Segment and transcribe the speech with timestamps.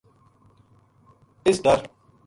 [1.45, 1.79] اس ڈر